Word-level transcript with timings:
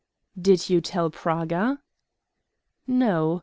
"Did 0.41 0.67
you 0.67 0.81
tell 0.81 1.11
Praga?" 1.11 1.77
"No. 2.87 3.39